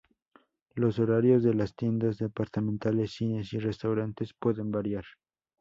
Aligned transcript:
Los 0.73 0.97
horarios 0.97 1.43
de 1.43 1.53
las 1.53 1.75
tiendas 1.75 2.17
departamentales, 2.17 3.11
cines 3.13 3.53
y 3.53 3.59
restaurantes 3.59 4.33
pueden 4.33 4.71
variar. 4.71 5.03